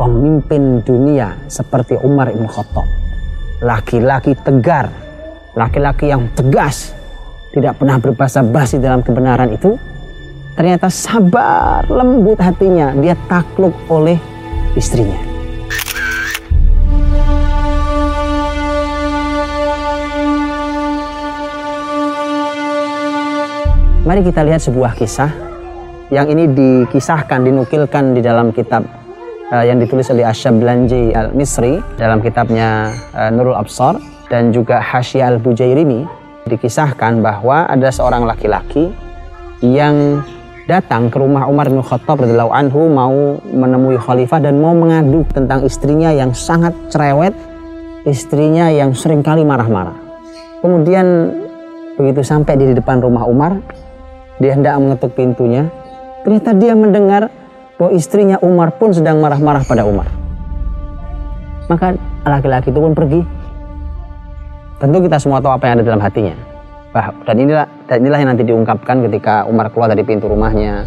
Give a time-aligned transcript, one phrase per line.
[0.00, 2.88] pemimpin dunia seperti Umar ibn Khattab.
[3.60, 4.88] Laki-laki tegar,
[5.52, 6.96] laki-laki yang tegas,
[7.52, 9.76] tidak pernah berbahasa basi dalam kebenaran itu,
[10.56, 14.16] ternyata sabar, lembut hatinya, dia takluk oleh
[14.72, 15.20] istrinya.
[24.00, 25.28] Mari kita lihat sebuah kisah
[26.08, 28.99] yang ini dikisahkan, dinukilkan di dalam kitab
[29.50, 33.98] uh, yang ditulis oleh Asyablanji Al-Misri dalam kitabnya uh, Nurul Absar
[34.30, 36.06] dan juga Hasyiah Al-Bujairimi
[36.46, 38.90] dikisahkan bahwa ada seorang laki-laki
[39.60, 40.24] yang
[40.70, 45.66] datang ke rumah Umar bin Khattab radhiyallahu anhu mau menemui khalifah dan mau mengadu tentang
[45.66, 47.34] istrinya yang sangat cerewet,
[48.06, 49.98] istrinya yang sering kali marah-marah.
[50.62, 51.06] Kemudian
[51.98, 53.58] begitu sampai di depan rumah Umar,
[54.38, 55.68] dia hendak mengetuk pintunya.
[56.22, 57.22] Ternyata dia mendengar
[57.80, 60.04] bahwa istrinya Umar pun sedang marah-marah pada Umar.
[61.72, 61.96] Maka
[62.28, 63.24] laki-laki itu pun pergi.
[64.76, 66.36] Tentu kita semua tahu apa yang ada dalam hatinya.
[67.24, 70.84] Dan inilah dan inilah yang nanti diungkapkan ketika Umar keluar dari pintu rumahnya,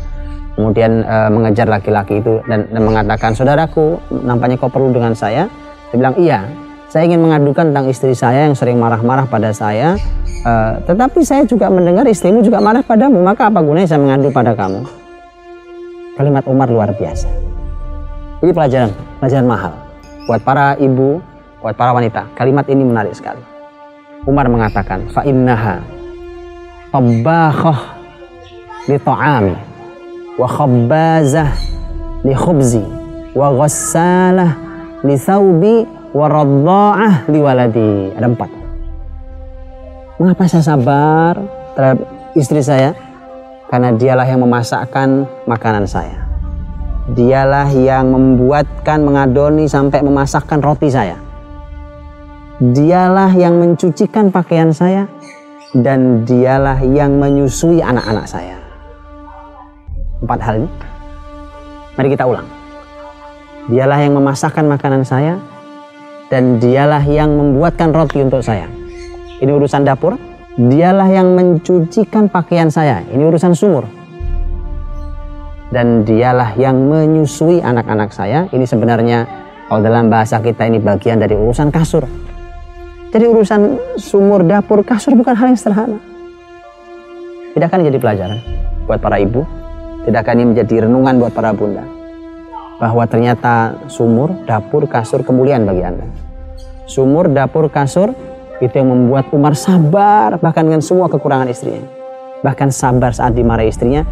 [0.53, 5.49] kemudian e, mengejar laki-laki itu dan, dan mengatakan, saudaraku, nampaknya kau perlu dengan saya.
[5.89, 6.45] Dia bilang, iya,
[6.91, 9.97] saya ingin mengadukan tentang istri saya yang sering marah-marah pada saya
[10.43, 14.51] Uh, tetapi saya juga mendengar istrimu juga marah padamu, maka apa gunanya saya mengadu pada
[14.51, 15.02] kamu?
[16.13, 17.25] Kalimat Umar luar biasa.
[18.45, 19.73] Ini pelajaran, pelajaran mahal
[20.29, 21.17] buat para ibu,
[21.59, 22.29] buat para wanita.
[22.37, 23.41] Kalimat ini menarik sekali.
[24.23, 25.81] Umar mengatakan, fa innaha
[26.93, 27.79] tabakhah
[28.87, 29.55] li ta'ami
[30.37, 31.49] wa khabbazah
[32.23, 32.85] li khubzi
[33.33, 34.51] wa ghassalah
[35.01, 35.75] li thawbi
[36.13, 36.29] wa
[37.25, 38.13] li waladi.
[38.13, 38.49] Ada empat
[40.21, 41.41] Mengapa saya sabar
[41.73, 42.05] terhadap
[42.37, 42.93] istri saya?
[43.73, 46.21] Karena dialah yang memasakkan makanan saya.
[47.09, 51.17] Dialah yang membuatkan, mengadoni sampai memasakkan roti saya.
[52.61, 55.09] Dialah yang mencucikan pakaian saya
[55.73, 58.61] dan dialah yang menyusui anak-anak saya.
[60.21, 60.69] Empat hal ini.
[61.97, 62.45] Mari kita ulang.
[63.73, 65.41] Dialah yang memasakkan makanan saya
[66.29, 68.69] dan dialah yang membuatkan roti untuk saya
[69.43, 70.15] ini urusan dapur.
[70.53, 73.89] Dialah yang mencucikan pakaian saya, ini urusan sumur.
[75.73, 79.25] Dan dialah yang menyusui anak-anak saya, ini sebenarnya
[79.65, 82.05] kalau dalam bahasa kita ini bagian dari urusan kasur.
[83.09, 85.97] Jadi urusan sumur, dapur, kasur bukan hal yang sederhana.
[87.57, 88.39] Tidak akan jadi pelajaran
[88.85, 89.41] buat para ibu,
[90.05, 91.81] tidak akan menjadi renungan buat para bunda.
[92.77, 96.05] Bahwa ternyata sumur, dapur, kasur kemuliaan bagi Anda.
[96.85, 98.13] Sumur, dapur, kasur
[98.65, 101.83] itu yang membuat Umar sabar bahkan dengan semua kekurangan istrinya.
[102.43, 104.03] Bahkan sabar saat dimarahi istrinya.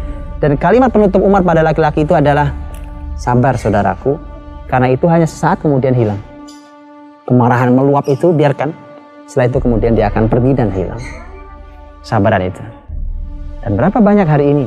[0.42, 2.50] Dan kalimat penutup Umar pada laki-laki itu adalah
[3.14, 4.18] sabar saudaraku
[4.66, 6.18] karena itu hanya sesaat kemudian hilang.
[7.28, 8.74] Kemarahan meluap itu biarkan.
[9.30, 10.98] Setelah itu kemudian dia akan pergi dan hilang.
[12.02, 12.58] Sabaran itu.
[13.62, 14.66] Dan berapa banyak hari ini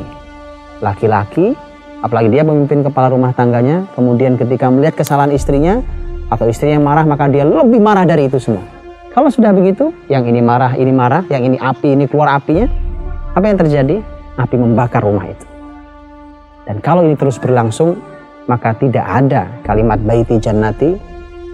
[0.79, 1.55] laki-laki
[2.03, 5.79] apalagi dia memimpin kepala rumah tangganya kemudian ketika melihat kesalahan istrinya
[6.27, 8.74] atau istrinya marah maka dia lebih marah dari itu semua
[9.15, 12.67] kalau sudah begitu, yang ini marah, ini marah, yang ini api, ini keluar apinya,
[13.31, 14.03] apa yang terjadi?
[14.35, 15.47] Api membakar rumah itu.
[16.67, 17.95] Dan kalau ini terus berlangsung,
[18.51, 20.99] maka tidak ada kalimat baiti jannati,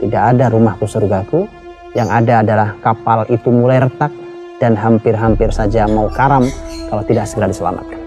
[0.02, 1.46] tidak ada rumahku surgaku,
[1.94, 4.10] yang ada adalah kapal itu mulai retak
[4.58, 6.50] dan hampir-hampir saja mau karam
[6.90, 8.02] kalau tidak segera diselamatkan.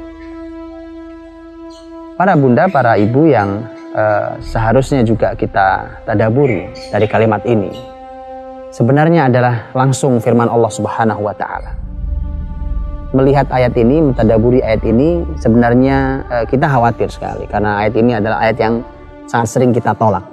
[2.19, 7.94] Para bunda, para ibu yang uh, seharusnya juga kita tadaburi dari kalimat ini,
[8.75, 11.71] sebenarnya adalah langsung firman Allah Subhanahu wa taala.
[13.15, 18.43] Melihat ayat ini, mentadaburi ayat ini, sebenarnya eh, kita khawatir sekali karena ayat ini adalah
[18.43, 18.75] ayat yang
[19.31, 20.27] sangat sering kita tolak.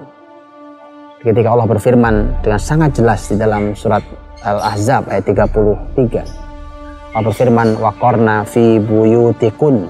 [1.21, 4.01] Ketika Allah berfirman dengan sangat jelas di dalam surat
[4.41, 7.13] Al-Ahzab ayat 33.
[7.13, 9.85] Allah berfirman waqarna fi buyutikun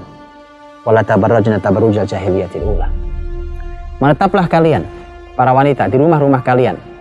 [0.84, 1.56] wala tabarrajna.
[3.96, 4.84] Menetaplah kalian
[5.32, 6.91] para wanita di rumah-rumah kalian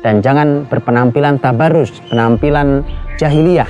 [0.00, 2.84] dan jangan berpenampilan tabarus, penampilan
[3.20, 3.68] jahiliyah.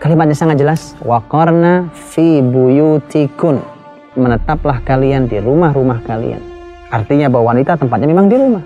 [0.00, 3.60] Kalimatnya sangat jelas, waqarna fi buyutikun.
[4.16, 6.40] Menetaplah kalian di rumah-rumah kalian.
[6.90, 8.64] Artinya bahwa wanita tempatnya memang di rumah.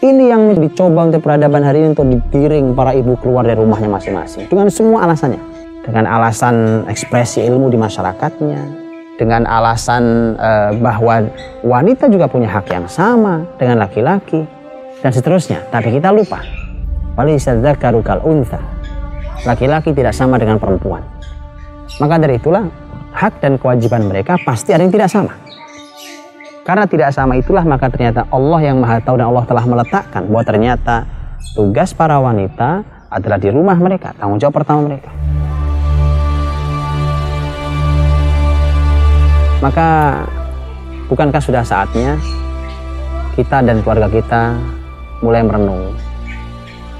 [0.00, 4.48] Ini yang dicoba untuk peradaban hari ini untuk digiring para ibu keluar dari rumahnya masing-masing.
[4.48, 5.38] Dengan semua alasannya.
[5.84, 8.60] Dengan alasan ekspresi ilmu di masyarakatnya.
[9.20, 11.28] Dengan alasan uh, bahwa
[11.62, 14.44] wanita juga punya hak yang sama dengan laki-laki
[15.00, 15.64] dan seterusnya.
[15.68, 16.40] Tapi kita lupa.
[17.80, 18.60] karukal unta.
[19.48, 21.00] Laki-laki tidak sama dengan perempuan.
[21.96, 22.68] Maka dari itulah
[23.16, 25.32] hak dan kewajiban mereka pasti ada yang tidak sama.
[26.66, 30.42] Karena tidak sama itulah maka ternyata Allah yang Maha Tahu dan Allah telah meletakkan bahwa
[30.44, 31.06] ternyata
[31.54, 35.08] tugas para wanita adalah di rumah mereka, tanggung jawab pertama mereka.
[39.62, 39.88] Maka
[41.08, 42.18] bukankah sudah saatnya
[43.38, 44.42] kita dan keluarga kita
[45.24, 45.96] mulai merenung,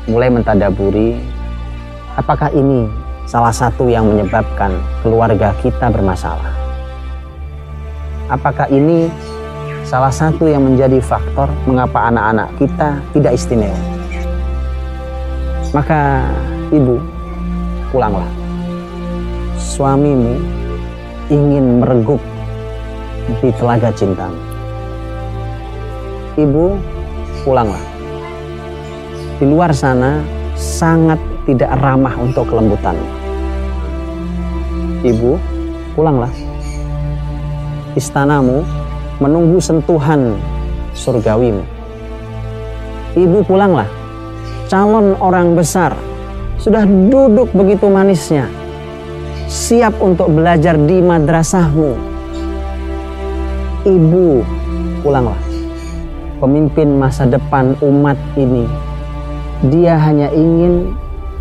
[0.09, 1.21] mulai mentadaburi
[2.17, 2.89] apakah ini
[3.29, 4.73] salah satu yang menyebabkan
[5.05, 6.49] keluarga kita bermasalah?
[8.33, 9.13] Apakah ini
[9.87, 13.79] salah satu yang menjadi faktor mengapa anak-anak kita tidak istimewa?
[15.77, 16.25] Maka
[16.73, 16.99] ibu,
[17.93, 18.31] pulanglah.
[19.61, 20.41] Suamimu
[21.29, 22.23] ingin meregup
[23.45, 24.41] di telaga cintamu.
[26.41, 26.79] Ibu,
[27.45, 27.96] pulanglah.
[29.37, 30.25] Di luar sana
[30.57, 32.97] sangat tidak ramah untuk kelembutan.
[35.05, 35.37] Ibu,
[35.93, 36.33] pulanglah.
[37.93, 38.65] Istanamu
[39.21, 40.41] menunggu sentuhan
[40.97, 41.61] surgawimu.
[43.13, 43.85] Ibu pulanglah.
[44.73, 45.93] Calon orang besar
[46.57, 48.49] sudah duduk begitu manisnya.
[49.53, 51.93] Siap untuk belajar di madrasahmu.
[53.85, 54.29] Ibu,
[55.05, 55.39] pulanglah.
[56.41, 58.86] Pemimpin masa depan umat ini
[59.65, 60.93] dia hanya ingin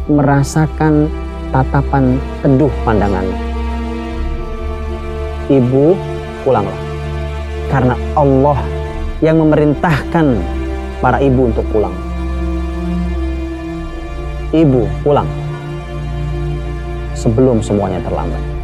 [0.07, 1.11] merasakan
[1.51, 3.27] tatapan teduh pandangan.
[5.51, 5.99] Ibu,
[6.47, 6.79] pulanglah.
[7.67, 8.59] Karena Allah
[9.19, 10.39] yang memerintahkan
[11.03, 11.93] para ibu untuk pulang.
[14.55, 15.27] Ibu, pulang.
[17.19, 18.54] Sebelum semuanya terlambat.